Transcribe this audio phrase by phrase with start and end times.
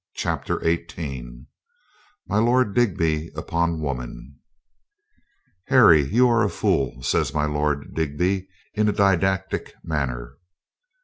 [0.15, 1.45] CHAPTER EIGHTEEN
[2.27, 4.35] MY LORD DIGBY UPON WOMAN
[5.69, 10.37] "TTARRY, you are a fool," says my Lord Digby ■■' in a didactic manner.